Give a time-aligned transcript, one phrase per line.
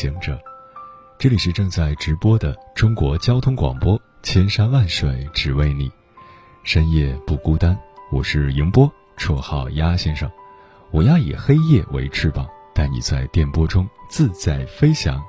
[0.00, 0.40] 行者，
[1.18, 5.92] 这里是正在直播的中国交通广播，千山万水只为你，
[6.62, 7.78] 深夜不孤单。
[8.10, 10.30] 我是迎波，绰号鸭先生。
[10.90, 15.22] 我要以黑夜为翅膀，带你在电波中自在飞翔。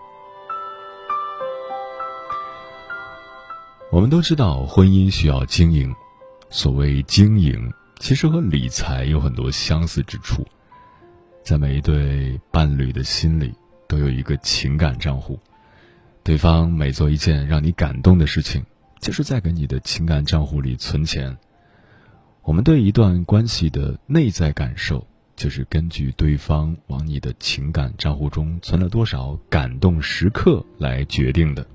[3.92, 5.94] 我们都知道，婚姻需要经营。
[6.50, 10.48] 所谓经营，其实和理财有很多相似之处。
[11.44, 13.54] 在每一对伴侣的心里，
[13.92, 15.38] 都有一个情感账户。
[16.24, 18.64] 对方每做一件让你感动的事情，
[19.02, 21.38] 就是在给你的情感账户里存钱。
[22.42, 31.68] 我们对一段关系的内在感受，就是根据对方往你的情感账户中存了多少感动时刻来决定的。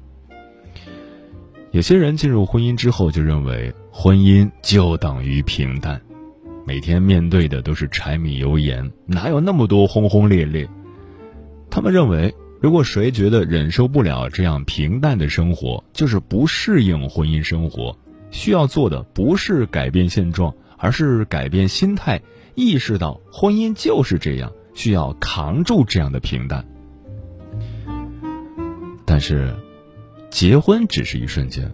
[1.72, 6.00] 有些人进入婚姻之后，就认为婚姻就等于平淡。
[6.64, 10.66] 每天面对的都是柴米油盐，哪有那么多轰轰烈烈？
[11.70, 17.96] 他们认为，如果谁觉得忍受不了这样平淡的生活，就是不适应婚姻生活。
[18.30, 22.20] 需要做的不是改变现状，而是改变心态，
[22.54, 26.66] 意识到婚姻就是这样，需要扛住这样的平淡。
[29.04, 29.54] 但是，
[30.30, 31.72] 结婚只是一瞬间，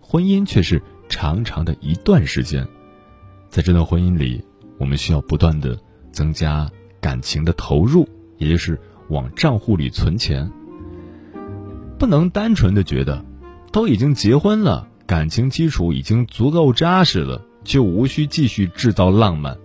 [0.00, 2.66] 婚姻却是长长的一段时间。
[3.48, 4.44] 在这段婚姻里，
[4.78, 5.78] 我们需要不断的
[6.10, 6.68] 增加
[7.00, 8.78] 感情的投入，也就是
[9.12, 10.50] 往账户里存钱。
[11.98, 13.24] 不能单纯的觉得，
[13.70, 19.56] 都已经结婚了，感情基础已经足够扎实了，就无需继续制造浪漫。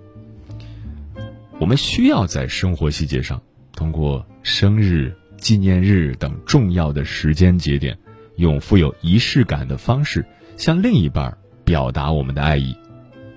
[1.60, 3.42] 我们需要在生活细节上，
[3.72, 7.98] 通过生日、纪念日等重要的时间节点，
[8.36, 10.24] 用富有仪式感的方式，
[10.58, 12.76] 向另一半表达我们的爱意。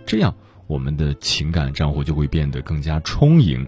[0.04, 0.34] 这样，
[0.66, 3.66] 我们的情感账户就会变得更加充盈。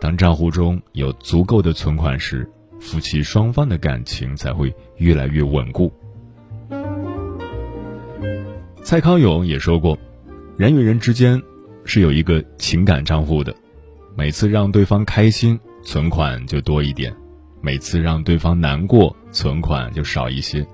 [0.00, 2.48] 当账户中有足够的存款时，
[2.80, 5.92] 夫妻双方的感情才会越来越稳固。
[8.82, 9.98] 蔡康永也说过，
[10.56, 11.42] 人与人之间
[11.84, 13.54] 是有一个情感账户的，
[14.16, 17.12] 每次让对方开心，存款就多一点；
[17.60, 20.66] 每次让对方难过，存款就少一些。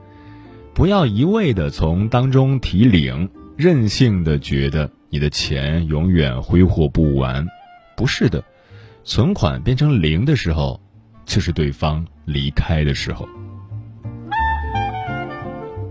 [0.74, 3.30] 不要一味的从当中提领。
[3.54, 7.46] 任性的觉得你的钱永远挥霍不完，
[7.94, 8.42] 不是的，
[9.04, 10.80] 存款变成零的时候，
[11.24, 13.28] 就是对方离开的时候。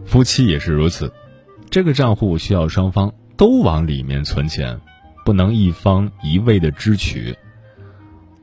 [0.06, 1.12] 夫妻也是如此，
[1.70, 4.80] 这个账户需要双方都往里面存钱，
[5.26, 7.36] 不能一方一味的支取。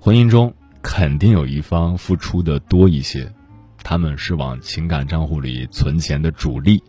[0.00, 3.30] 婚姻中肯定有一方付出的多一些，
[3.82, 6.82] 他们是往情感账户里存钱的主力。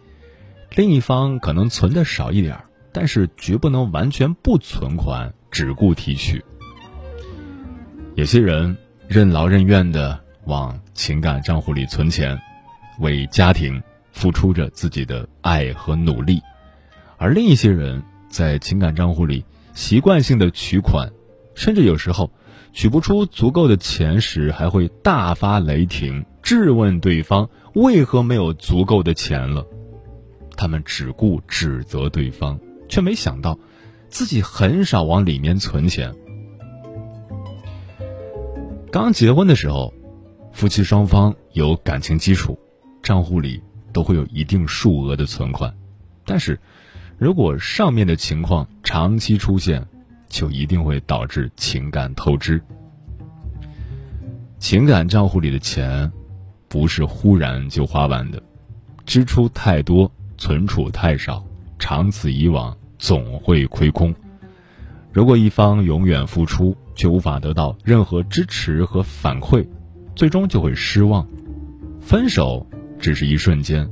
[0.75, 2.55] 另一方可能存的少一点
[2.93, 6.43] 但是绝不能完全不存款，只顾提取。
[8.19, 8.75] 有些人
[9.07, 12.37] 任劳任怨的往情感账户里存钱，
[12.99, 13.81] 为家庭
[14.11, 16.41] 付出着自己的爱和努力，
[17.15, 21.09] 而另一些人在情感账户里习惯性的取款，
[21.55, 22.29] 甚至有时候
[22.73, 29.65] 取不出足够的钱时，还会大发雷霆，质问对方为何没有足够的钱了。
[30.57, 32.59] 他们只顾指责对方，
[32.89, 33.57] 却没想到
[34.09, 36.13] 自己很少往里面存钱。
[38.91, 39.93] 刚结婚的时候，
[40.51, 42.57] 夫妻双方有感情基础，
[43.03, 43.61] 账户里
[43.93, 45.71] 都会有一定数额的存款。
[46.25, 46.59] 但是，
[47.19, 49.85] 如果上面的情况长期出现，
[50.27, 52.59] 就一定会导致情感透支。
[54.57, 56.11] 情感账户里的钱，
[56.67, 58.41] 不是忽然就花完的，
[59.05, 60.11] 支出太多。
[60.39, 61.43] 存储太少，
[61.77, 64.15] 长此以往总会亏空。
[65.11, 69.65] 如果一方永远付出却无法得到任何支持和反馈，
[70.17, 71.25] 最终就会失望。
[72.01, 72.67] 分手
[72.99, 73.89] 只是一瞬间，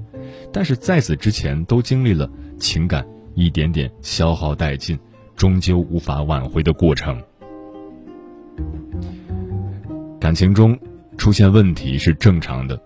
[0.52, 5.00] 但是在此之前都经历了情感一点点消耗殆尽，
[5.38, 7.18] 终究无法挽回的过程。
[10.20, 10.78] 感情中
[11.18, 12.78] 出现问题是正常的。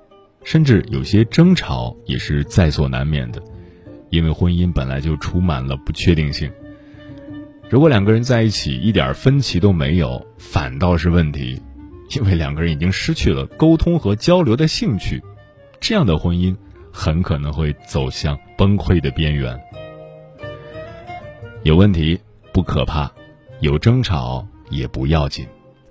[0.43, 3.41] 甚至有些争吵也是在所难免的，
[4.09, 6.51] 因为婚姻本来就充满了不确定性。
[7.71, 11.57] 如果两个人在一起一点分歧都没有，反倒是问题，
[12.13, 15.23] 因为两个人已经失去了沟通和交流的兴趣，
[15.79, 16.53] 这样的婚姻
[16.91, 19.57] 很可能会走向崩溃的边缘。
[21.63, 22.19] 有问题
[22.51, 23.09] 不可怕，
[23.61, 25.47] 有争吵也不要紧，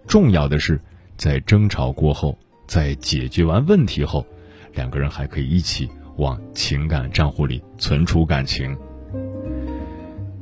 [0.06, 0.78] 重要的是
[1.16, 4.26] 在争吵过后，在解决完问题后，
[4.74, 5.88] 两个人还可以一起
[6.18, 8.76] 往情感账户里存储感情。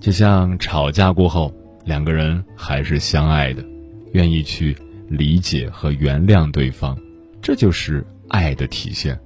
[0.00, 1.52] 就像吵架过后，
[1.84, 3.64] 两个人还是相爱的，
[4.12, 4.76] 愿意去
[5.08, 6.96] 理解和原谅对方，
[7.42, 9.18] 这就是爱的体现。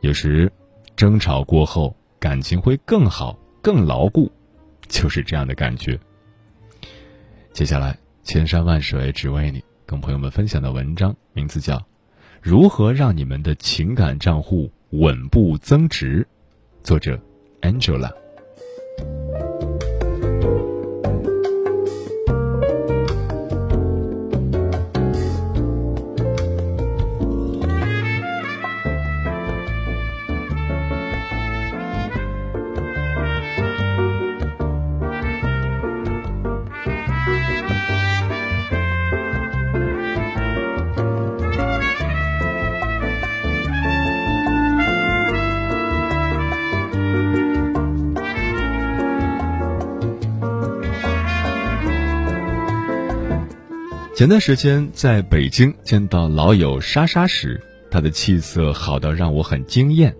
[0.00, 0.50] 有时，
[0.96, 4.30] 争吵过后，感情会更好、更牢固，
[4.88, 5.98] 就是这样的感觉。
[7.52, 11.76] 接下来，千山万水只为你，跟朋友们分享的文章名字叫
[12.40, 16.26] 《如何让你们的情感账户稳步增值》，
[16.84, 17.20] 作者
[17.60, 18.21] Angela。
[54.14, 57.58] 前段时间在北京见到老友莎莎时，
[57.90, 60.14] 她的气色好到让我很惊艳。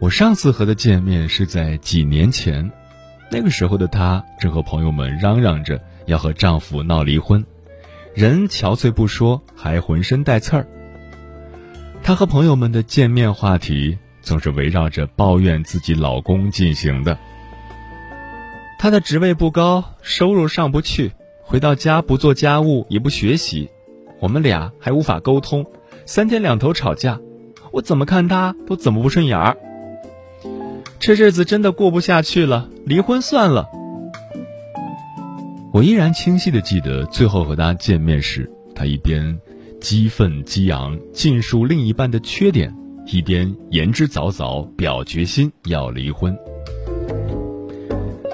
[0.00, 2.70] 我上次和她见面是在几年前，
[3.30, 7.42] 那个时候的她正和朋友们嚷嚷着要和丈夫闹离婚，
[8.12, 10.66] 人憔悴不说，还浑身带刺儿。
[12.02, 17.18] 她和朋友们的见面话题总是围绕着抱怨自己老公进行的。
[18.78, 21.12] 她的职位不高，收入上不去。
[21.54, 23.68] 回到家不做家务也不学习，
[24.18, 25.64] 我们俩还无法沟通，
[26.04, 27.20] 三天两头吵架，
[27.70, 29.56] 我怎么看他都怎么不顺眼儿。
[30.98, 33.68] 这日子真的过不下去了，离婚算了。
[35.72, 39.38] 我依然清晰的记得最后和他见面时，他一边
[39.80, 42.74] 激愤激昂尽述另一半的缺点，
[43.06, 46.36] 一边言之凿凿表决心要离婚。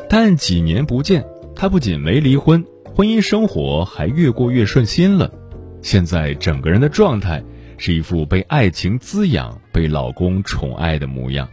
[0.09, 1.23] 但几年不见，
[1.55, 2.65] 他不仅没离婚。
[2.95, 5.33] 婚姻生活还越过越顺心了，
[5.81, 7.43] 现在整个人的状态
[7.79, 11.49] 是一副被爱情滋养、被老公宠爱的模样。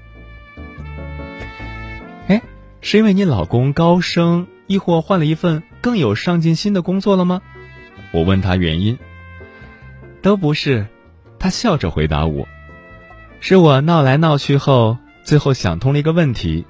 [2.27, 2.41] 哎，
[2.81, 7.41] 是因为你老公高升，亦或换了一份更有上进心的工作了吗？
[8.11, 8.97] 我问他原因，
[10.21, 10.87] 都不是，
[11.39, 12.47] 他笑着回答我
[13.39, 16.65] ：“是我闹来闹去后，最后想通了一个问题。”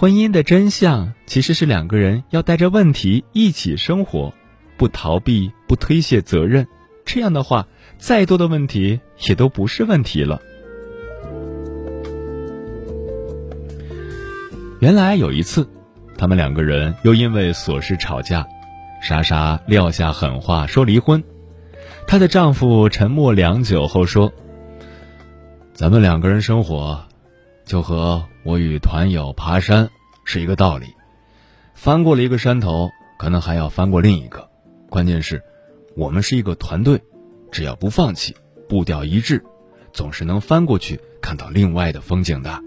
[0.00, 4.32] 婚姻的真相其实是两个人要带着问题一起生活，
[4.76, 6.64] 不逃避，不推卸责任。
[7.04, 7.66] 这样的话，
[7.98, 10.40] 再多的问题也都不是问题了。
[14.78, 15.68] 原来有一次，
[16.16, 18.46] 他们两个人又因为琐事吵架，
[19.02, 21.24] 莎莎撂下狠话说离婚。
[22.06, 24.32] 她的丈夫沉默良久后说
[25.74, 27.04] ：“咱们两个人生活。”
[27.68, 29.90] 就和我与团友爬山
[30.24, 30.86] 是一个道理，
[31.74, 32.88] 翻过了一个山头，
[33.18, 34.48] 可能还要翻过另一个。
[34.88, 35.42] 关键是，
[35.94, 36.98] 我们是一个团队，
[37.52, 38.34] 只要不放弃，
[38.70, 39.44] 步调一致，
[39.92, 42.58] 总是能翻过去看到另外的风景的。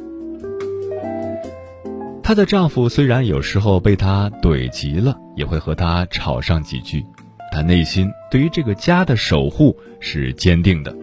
[2.22, 7.04] 她的丈夫虽然有时候被她怼急了，也会和她吵上几句，
[7.52, 10.96] 但内心对于这个家的守护是坚定的。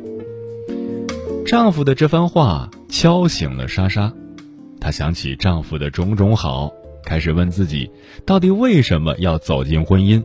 [1.45, 4.13] 丈夫的这番话敲醒了莎莎，
[4.81, 6.73] 她想起丈夫的种种好，
[7.05, 7.91] 开始问自己，
[8.25, 10.23] 到底为什么要走进婚姻？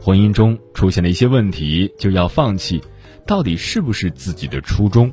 [0.00, 2.82] 婚姻中出现了一些问题就要放弃，
[3.26, 5.12] 到底是不是自己的初衷？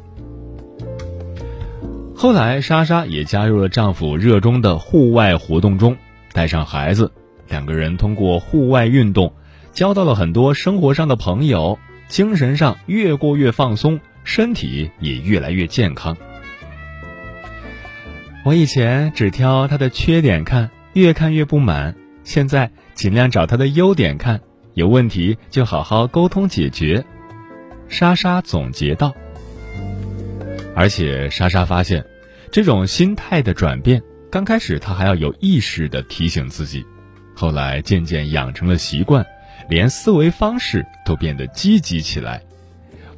[2.16, 5.96] 后来，莎莎也加入了丈夫热衷的户外活动中，
[6.34, 7.12] 带上孩子，
[7.48, 9.34] 两个人通过户外运动，
[9.72, 11.78] 交到了很多生活上的朋友，
[12.08, 14.00] 精神上越过越放松。
[14.24, 16.18] 身体也越来越健康。
[18.48, 21.94] 我以前只挑他的缺点看，越看越不满。
[22.24, 24.40] 现在尽量找他的优点看，
[24.74, 27.04] 有问题就好好沟通解决。
[27.90, 29.14] 莎莎总结道。
[30.74, 32.06] 而且莎莎发现，
[32.50, 34.02] 这种心态的转变，
[34.32, 36.86] 刚开始她还要有意识的提醒自己，
[37.36, 39.26] 后来渐渐养成了习惯，
[39.68, 42.42] 连思维方式都变得积极起来。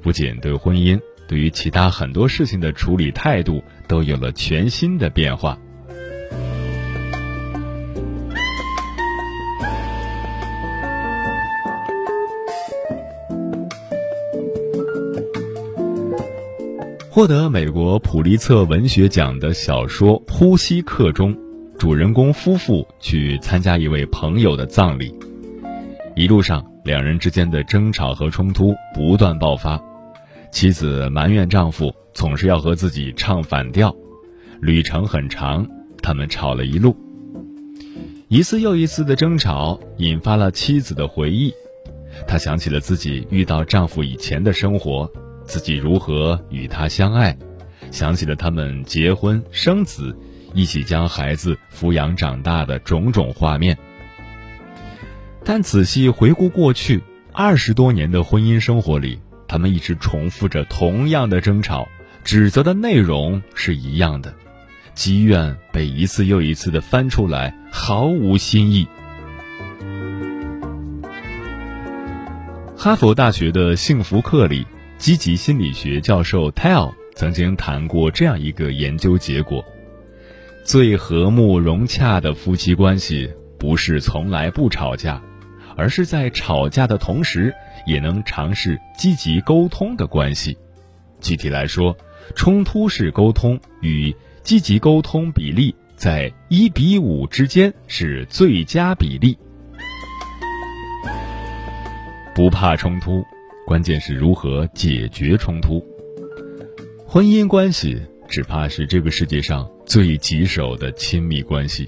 [0.02, 5.58] 不仅对婚姻，对于其他很多事情的处理态度都有了全新的变化。
[17.12, 21.36] 获得美国普利策文学奖的小说呼吸课中，
[21.78, 25.14] 主人公夫妇去参加一位朋友的葬礼，
[26.16, 29.78] 一路上两人之间的争吵和冲突不断爆发，
[30.50, 31.94] 妻子埋怨丈夫。
[32.14, 33.96] 总是要和自己唱反调，
[34.62, 35.68] 旅程很长，
[36.02, 36.96] 他们吵了一路。
[38.28, 41.54] 一次又一次的争吵引发了妻子的回忆，
[42.28, 45.12] 她想起了自己遇到丈夫以前的生活。
[45.46, 47.36] 自己如何与他相爱，
[47.90, 50.16] 想起了他们结婚生子，
[50.54, 53.76] 一起将孩子抚养长大的种种画面。
[55.44, 57.02] 但仔细回顾过去
[57.34, 61.88] 二十多年的婚姻生活里，他们一直重复着同样的争吵，
[62.32, 64.32] 指责的内容是一样的，
[64.94, 68.88] 积怨被一次又一次的翻出来，毫无新意。
[72.78, 74.64] 哈佛大学的幸福课里。
[75.00, 79.66] 积极心理学教授 Tell 曾经谈过这样一个研究结果：
[80.64, 85.20] 最和睦融洽的夫妻关系，不是从来不吵架，
[85.76, 87.52] 而是在吵架的同时，
[87.88, 90.56] 也能尝试积极沟通的关系。
[91.22, 91.98] 具体来说，
[92.36, 99.38] 冲突式沟通与积极沟通比例在一比五之间是最佳比例。
[102.36, 103.24] 不怕冲突。
[103.66, 105.86] 关键是如何解决冲突。
[107.06, 111.88] 婚姻关系只怕是这个世界上最棘手的亲密关系，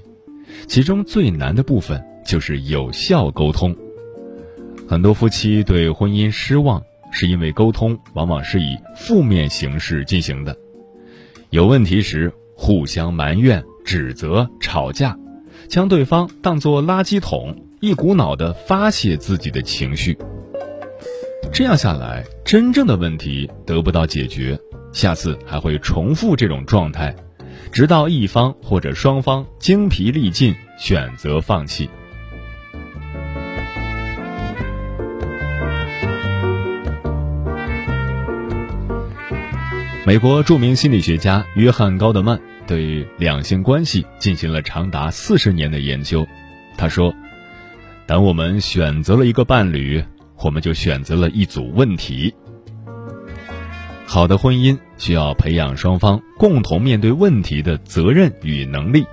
[0.68, 3.74] 其中最难的部分就是有效沟通。
[4.86, 6.80] 很多夫妻对婚姻失望，
[7.12, 10.56] 是因为沟通往往是以负面形式进行的。
[11.50, 15.16] 有问题时，互相埋怨、指责、吵架，
[15.68, 20.16] 将对方当作垃圾桶，一股脑的发泄自己的情绪。
[21.52, 24.58] 这样下来，真正的问题得不到解决，
[24.92, 27.14] 下次还会重复这种状态，
[27.70, 31.90] 直到一方或者双方精疲力尽，选择放弃。
[40.12, 46.28] 美国著名心理学家约翰·高德曼对两性关系进行了长达四十年的研究，
[46.76, 47.14] 他说
[48.04, 50.04] ：“当我们选择了一个伴侣。”
[50.44, 52.34] 我们就选择了一组问题。
[54.04, 59.06] 好的婚姻需要培养双方共同面对问题的责任与能力。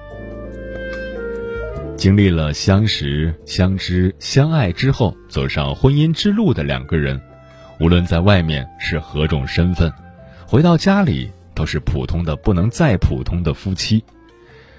[1.95, 7.21] 经历了相识、相知、相爱之后，走上婚姻之路的两个人，
[7.79, 9.89] 无论在外面是何种身份，
[10.51, 14.03] 回到家里都是普通的不能再普通的夫妻。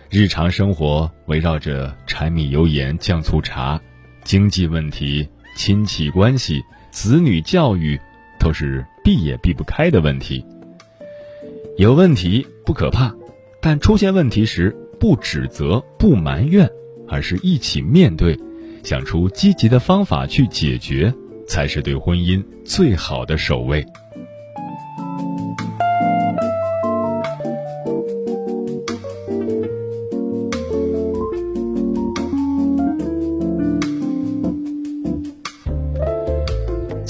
[0.09, 3.81] 日常生活围绕着柴米油盐酱醋茶，
[4.25, 5.29] 经济问题。
[5.57, 6.61] 亲戚关系、
[6.91, 7.97] 子女教育，
[8.41, 10.45] 都是避也避不开的问题。
[11.77, 13.15] 有问题不可怕，
[13.63, 16.69] 但出现问题时不指责、不埋怨，
[17.07, 18.37] 而是一起面对，
[18.83, 21.15] 想出积极的方法去解决，
[21.47, 23.87] 才是对婚姻最好的守卫。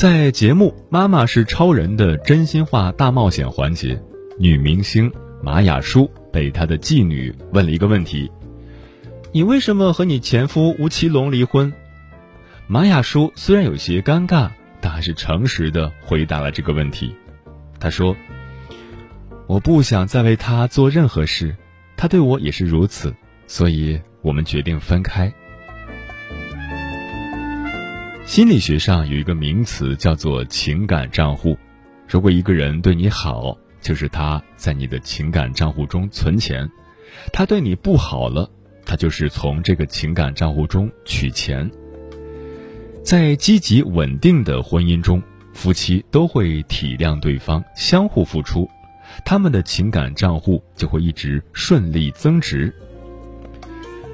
[0.00, 4.02] 在节目《妈妈是超人》的真心话大冒险环节，
[4.38, 8.33] 女明星马雅舒被她的继女问了一个问题
[9.30, 11.71] ：“你为什么和你前夫吴奇隆离婚？”
[12.66, 14.49] 马雅舒虽然有些尴尬，
[14.80, 17.14] 但还是诚实的回答了这个问题。
[17.78, 18.16] 她说
[19.47, 21.54] ：“我不想再为他做任何事，
[21.99, 23.14] 他对我也是如此，
[23.47, 25.30] 所以我们决定分开。”
[28.31, 31.59] 心理学上有一个名词叫做情感账户。
[32.07, 36.65] 如果一个人对你好，就是他在你的情感账户中存钱；
[37.33, 38.49] 他对你不好了，
[38.87, 41.69] 他就是从这个情感账户中取钱。
[43.03, 45.21] 在积极稳定的婚姻中，
[45.53, 48.71] 夫妻都会体谅对方，相互付出，
[49.25, 52.73] 他们的情感账户就会一直顺利增值。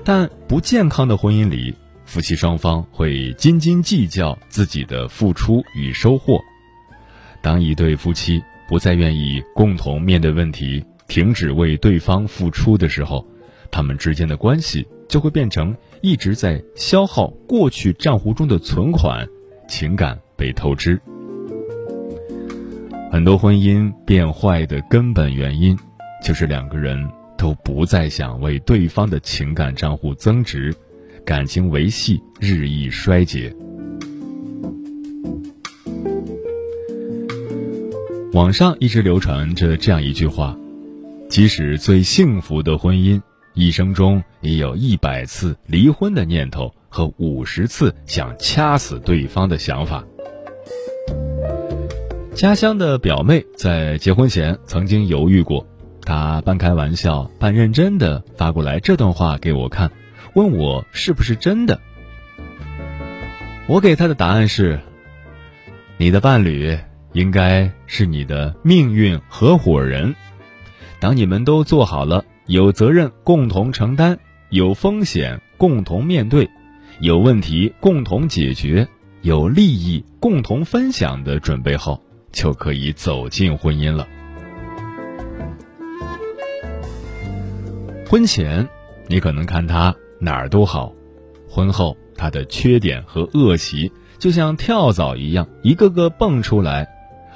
[0.03, 1.75] 但不健康的婚姻里，
[2.07, 6.41] 夫妻双方会斤斤计较自己的付出与收获。
[7.43, 13.27] 当一对夫妻不再愿意共同面对问题，停止为对方付出的时候，
[13.71, 19.27] 他们之间的关系就会变成一直在消耗过去账户中的存款，
[19.69, 21.01] 情感被透支。
[23.11, 25.79] 很多婚姻变坏的根本原因，
[26.25, 26.99] 就是两个人
[27.37, 30.75] 都不再想为对方的情感账户增值。
[31.27, 33.53] 感情维系日益衰竭。
[38.33, 40.57] 网上一直流传着这样一句话：
[41.29, 43.21] 即使最幸福的婚姻，
[43.55, 50.05] 一生中也有一百次离婚的念头和五十次想掐死对方的想法。
[52.37, 55.67] 家乡的表妹在结婚前曾经犹豫过，
[56.03, 59.91] 她半开玩笑半认真的发过来这段话给我看，
[60.37, 61.81] 问我是不是真的。
[63.67, 64.79] 我给他的答案是：
[65.97, 66.79] 你的伴侣
[67.15, 70.15] 应该是你的命运合伙人，
[71.01, 74.19] 当你们都做好了有责任共同承担、
[74.51, 76.51] 有风险共同面对、
[77.01, 78.87] 有问题共同解决、
[79.23, 82.03] 有利益共同分享的准备后。
[82.33, 84.07] 就可以走进婚姻了。
[88.07, 88.69] 婚前，
[89.07, 90.93] 你可能看他哪儿都好；
[91.49, 96.89] 婚后，他的缺点和恶习就像跳蚤一样，一个个蹦出来，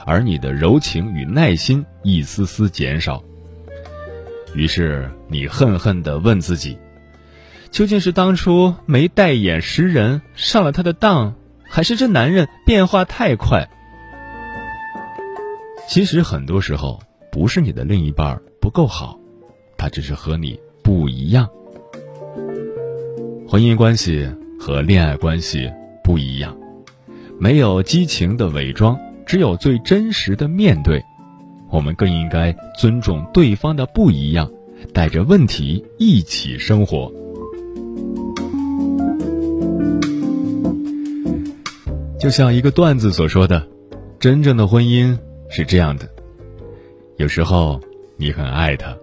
[0.07, 3.23] 而你的柔情与耐心一丝丝减少。
[4.55, 6.79] 于是，你恨恨地问自己：
[7.71, 13.69] 究竟是当初没带眼识人上了他的当，还是这男人变化太快？
[15.87, 19.19] 其实很多时候不是你的另一半不够好，
[19.77, 21.49] 他只是和你不一样。
[23.51, 24.29] 婚姻关系
[24.61, 25.69] 和恋爱关系
[26.05, 26.57] 不一样，
[27.37, 31.03] 没有激情的伪装，只有最真实的面对。
[31.69, 34.49] 我们更应该尊重对方的不一样，
[34.95, 37.13] 带着问题一起生活。
[42.21, 43.67] 就像一个段子所说的，
[44.21, 45.19] 真正的婚姻。
[45.49, 46.09] 是这样的，
[47.17, 47.81] 有时候
[48.17, 48.97] 你很爱他，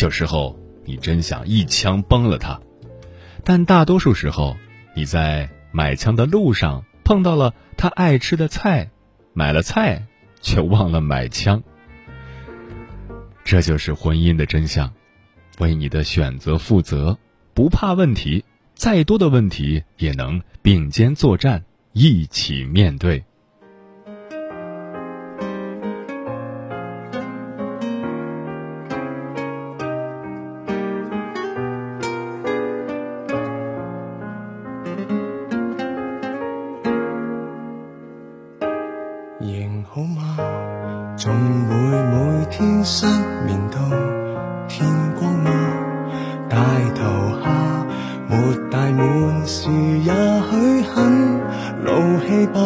[0.00, 2.60] 有时候你真想一枪崩了他，
[3.48, 4.58] 但大多数时候
[4.94, 8.90] 你在买枪的路上碰到了他爱吃的菜，
[9.32, 10.06] 买了菜
[10.42, 11.62] 却忘了买枪。
[13.44, 14.92] 这就是婚姻的真相，
[15.60, 17.16] 为你的选择负责，
[17.54, 18.44] 不怕问题，
[18.74, 23.24] 再多的问题也能并肩作战，一起面对。
[41.18, 41.34] 仲
[41.68, 43.04] 会每天失
[43.44, 43.78] 眠到
[44.68, 45.50] 天光吗？
[46.48, 46.58] 大
[46.94, 47.02] 头
[47.42, 47.84] 虾
[48.28, 48.36] 没
[48.70, 49.68] 大满时，
[50.04, 51.40] 也许很
[51.84, 52.60] 老气吧。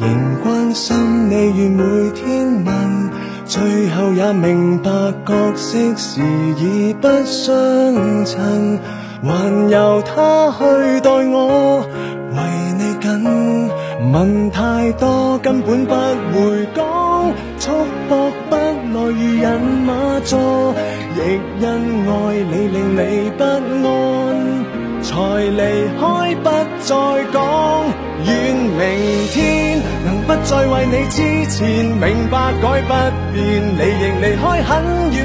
[0.00, 3.10] 仍关心你，愿每天问，
[3.44, 4.90] 最后也明白
[5.26, 6.20] 角色时
[6.58, 8.78] 已不相衬，
[9.24, 11.80] 还由他去待我，
[12.30, 12.38] 为
[12.78, 13.70] 你紧
[14.12, 16.57] 问太多，根本不会。
[19.40, 20.74] 人马座，
[21.16, 21.18] 亦
[21.62, 21.66] 因
[22.08, 22.12] 爱
[22.50, 23.00] 你令你
[23.38, 23.86] 不安，
[25.02, 25.10] 才
[25.58, 25.62] 离
[25.98, 26.02] 开
[26.42, 26.46] 不
[26.80, 26.90] 再
[27.32, 27.36] 讲。
[28.26, 28.82] 愿明
[29.30, 31.16] 天能不再为你之
[31.50, 32.92] 前明白改不
[33.32, 33.38] 变，
[33.78, 34.70] 你仍离开很
[35.12, 35.18] 远。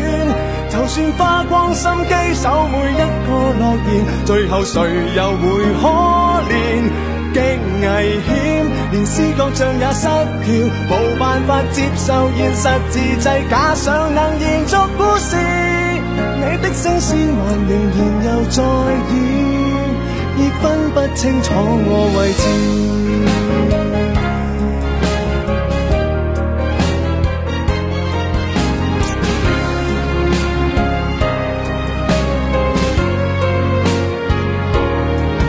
[0.69, 3.91] 就算花光心机守每一个诺言，
[4.25, 4.81] 最后谁
[5.15, 5.43] 又会
[5.81, 5.83] 可
[6.49, 6.53] 怜？
[7.33, 7.87] 极危
[8.27, 8.29] 险，
[8.93, 10.05] 连思觉像也失
[10.45, 10.53] 调，
[10.87, 15.35] 无办法接受现实，自制假想能延续故事。
[15.35, 18.61] 你的声线还仍然又在
[19.09, 19.15] 演，
[20.37, 22.43] 亦分不清楚我位置。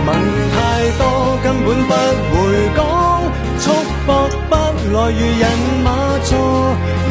[0.07, 0.09] 问
[0.55, 0.57] 太
[0.97, 1.03] 多
[1.43, 2.41] 根本不会
[2.75, 2.79] 讲，
[4.93, 5.45] 来如人
[5.83, 5.89] 马
[6.25, 6.33] 座，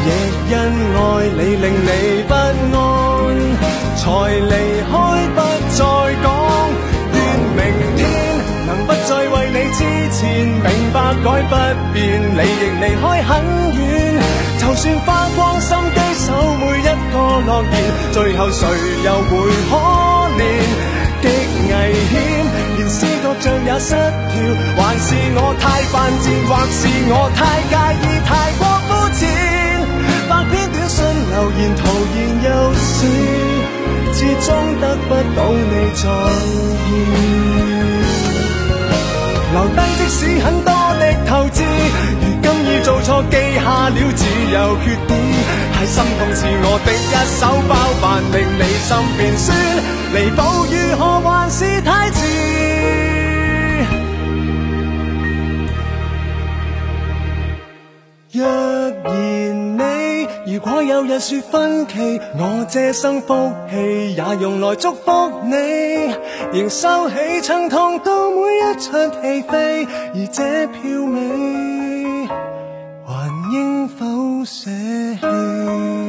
[0.04, 0.08] 亦
[0.50, 0.52] 因
[0.94, 0.98] 爱
[1.36, 1.88] 你令你
[2.28, 2.78] 不安，
[3.96, 4.02] 才
[4.38, 4.52] 离
[4.90, 4.92] 开
[5.34, 5.38] 不
[5.70, 5.80] 再
[6.22, 6.26] 讲。
[7.12, 7.16] 愿
[7.56, 7.60] 明
[7.96, 8.00] 天
[8.66, 9.80] 能不再为你之
[10.12, 11.52] 前明白改不
[11.92, 13.30] 变，你亦离开很
[13.74, 13.80] 远。
[14.58, 17.74] 就算花光心机守每一个诺言，
[18.12, 18.66] 最后谁
[19.04, 19.30] 又会
[19.70, 19.72] 可
[23.84, 24.34] 失调，
[24.80, 29.20] 还是我太犯贱，或是我太介意，太过肤浅。
[30.26, 32.48] 百篇短信留言徒然又
[32.80, 32.96] 是，
[34.16, 34.48] 始终
[34.80, 36.02] 得不到你在
[36.88, 36.90] 意。
[39.52, 41.62] 留低即使很多的透支，
[42.22, 45.12] 如今已做错，记下了只有缺点。
[45.74, 49.54] 太心痛是我的一手包办，令你心变酸。
[50.14, 50.40] 弥补
[50.72, 53.03] 如何还是太迟。
[58.34, 60.26] 若然你。
[60.46, 66.12] 如果有日说分歧，我这生福气也用来祝福你，
[66.52, 70.80] 仍收起曾痛到每一场戏飞，而这票
[71.12, 72.26] 尾
[73.06, 74.68] 还应否舍
[75.20, 76.03] 弃？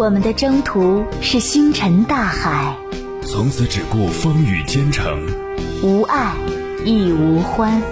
[0.00, 2.74] 我们的征途是星辰大海，
[3.22, 5.26] 从此只顾风雨兼程，
[5.82, 6.32] 无爱
[6.86, 7.82] 亦无欢，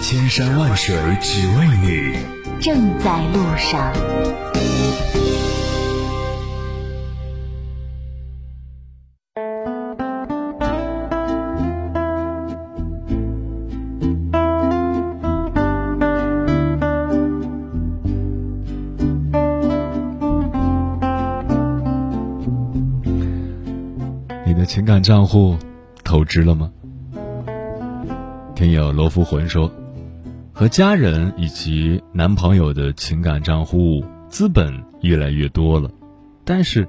[0.00, 2.18] 千山万水只为你，
[2.60, 3.92] 正在路上。
[24.90, 25.56] 感账户
[26.02, 26.68] 透支了吗？
[28.56, 29.72] 听友罗福魂说，
[30.52, 35.88] 和家人以及男朋友的情感账户资本越来越多了，
[36.44, 36.88] 但是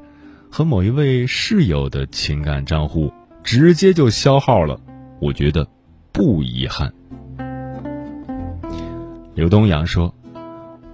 [0.50, 4.82] 和某一位室友的情感账户直接就消耗了。
[5.20, 5.68] 我觉得
[6.12, 6.92] 不遗憾。
[9.36, 10.12] 刘东阳说，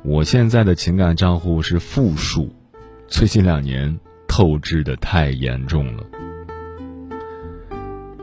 [0.03, 2.53] 我现在的情感账户是负数，
[3.07, 6.03] 最近两年透支的太严重了。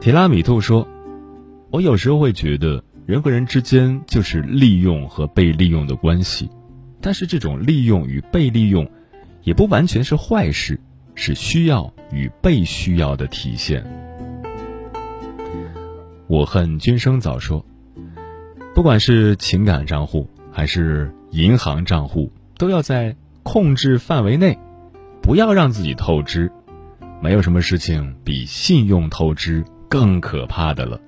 [0.04, 0.86] 提拉米兔说
[1.72, 6.50] ：“我有时候会觉得，人和人之间就是利用和被利用的关系，
[7.00, 8.86] 但是这种利用与被利用，
[9.44, 10.78] 也不完全是坏事，
[11.14, 13.82] 是需要与被需要的体现。”
[16.28, 17.64] 我恨君生早说
[18.76, 24.58] ：“不管是情感账户还是银行账户，都要在控制范围内，
[25.22, 26.52] 不要让自己透支。
[27.22, 31.00] 没有什么事情比信用透支。”更可怕的了。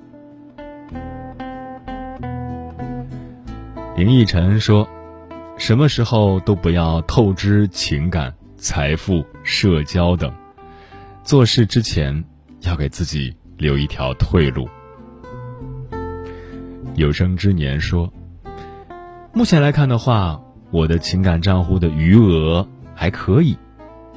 [3.96, 4.86] 林奕晨说
[5.56, 10.30] ：“什么时候都不要透支情感、财富、社交等，
[11.22, 12.24] 做事之前
[12.60, 14.68] 要给自己留一条退路。”
[16.94, 18.12] 有生之年说
[19.32, 23.56] ：“目前来看的话，我的情感账户的余额还可以，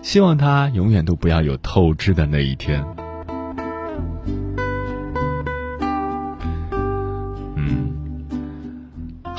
[0.01, 2.85] 希望他永远都不要有透支的那一天。”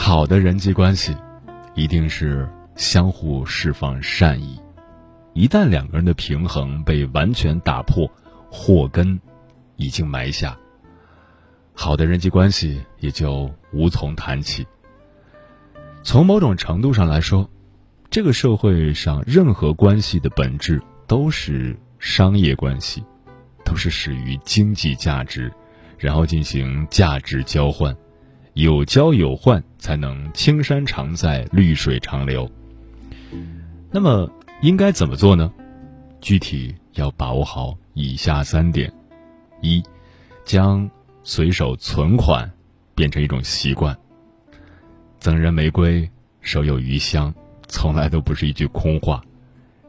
[0.03, 1.15] 好的人际关系，
[1.75, 4.59] 一定是相互释放善意。
[5.35, 8.11] 一旦两个人的平衡被完全打破，
[8.51, 9.21] 祸根
[9.77, 10.57] 已经埋下，
[11.75, 14.67] 好的人际关系也就无从谈起。
[16.03, 17.47] 从某种程度上来说，
[18.09, 23.05] 这个社会上任何关系的本质都是商业关系，
[23.67, 25.53] 都是始于经济价值，
[25.99, 27.95] 然后进行价值交换。
[28.55, 32.51] 有交有换，才能青山常在，绿水长流。
[33.91, 35.53] 那么应该怎么做呢？
[36.21, 38.93] 具体要把握好以下三点：
[39.63, 39.83] 一，
[40.45, 40.89] 将
[41.23, 42.51] 随手存款
[42.95, 43.97] 变成一种习惯。
[45.19, 46.09] 赠人玫瑰，
[46.41, 47.33] 手有余香，
[47.69, 49.23] 从来都不是一句空话。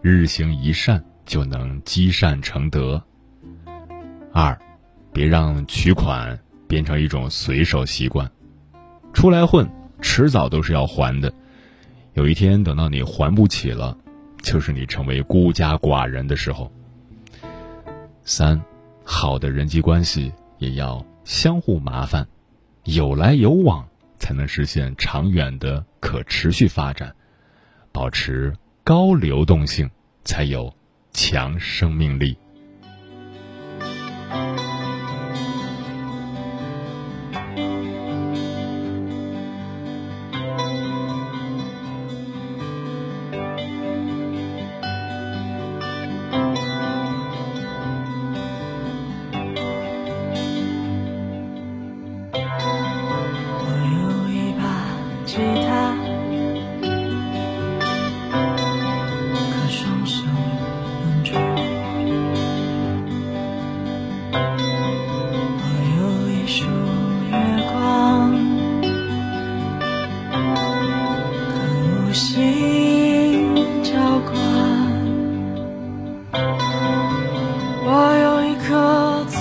[0.01, 3.01] 日行一善，就能积善成德。
[4.31, 4.57] 二，
[5.11, 8.29] 别让取款变成一种随手习惯。
[9.13, 9.69] 出来混，
[10.01, 11.31] 迟早都是要还的。
[12.13, 13.97] 有一天，等到你还不起了，
[14.41, 16.71] 就是你成为孤家寡人的时候。
[18.23, 18.61] 三，
[19.03, 22.27] 好的人际关系也要相互麻烦，
[22.83, 23.87] 有来有往，
[24.19, 27.13] 才能实现长远的可持续发展。
[27.91, 29.89] 保持高流动性，
[30.23, 30.73] 才有
[31.11, 32.37] 强生命力。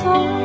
[0.03, 0.39] そ。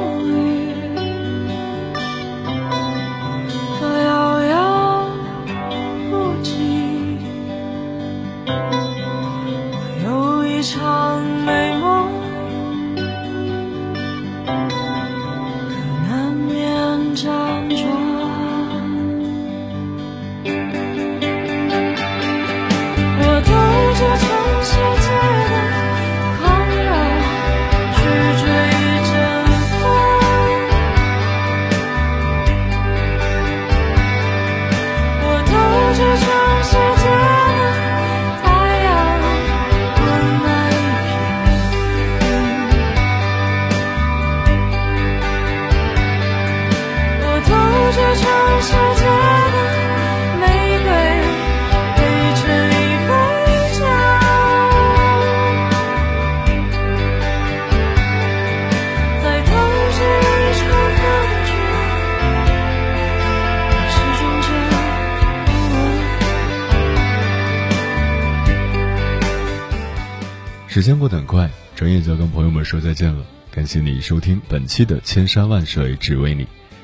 [70.76, 73.26] 时间过得很快，转眼就要跟朋友们说再见了。
[73.50, 76.44] 感谢你收听本期的《千山万水只为你》。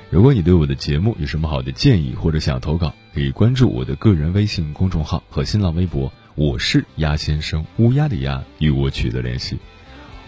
[0.09, 9.59] 如果你对我的节目有什么好的建议或者想投稿，可以关注我的个人微信公众号和新浪微博，我是鸭先生，乌鸦的鸭，与我取得联系。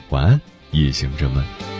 [0.09, 1.72] 晚安，夜行者们。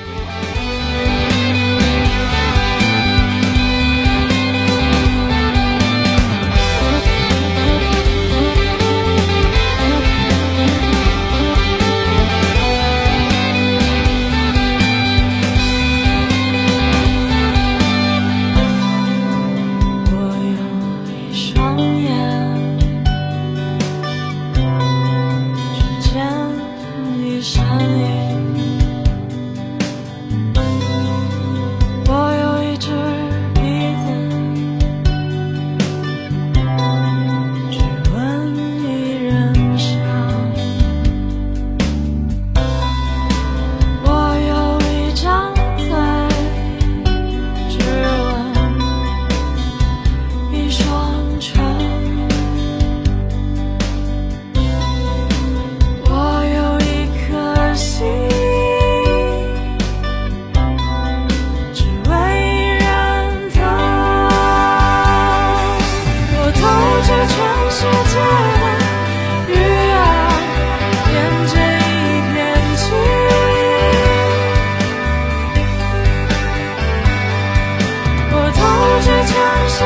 [79.74, 79.80] 世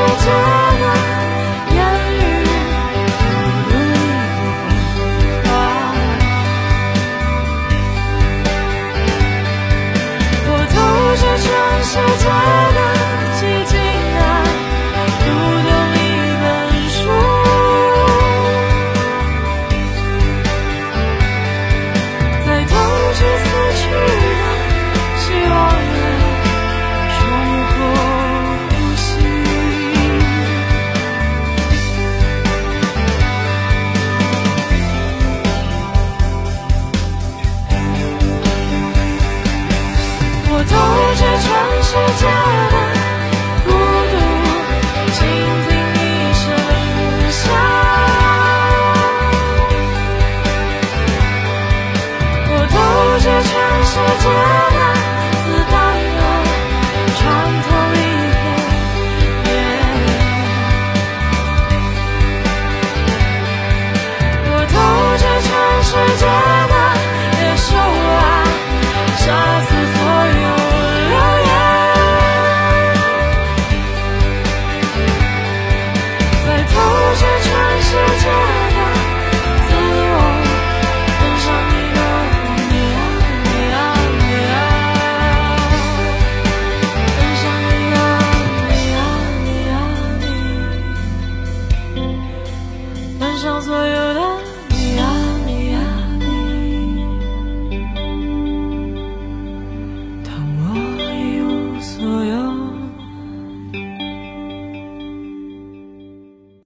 [12.18, 12.67] 界。
[53.98, 54.57] treasure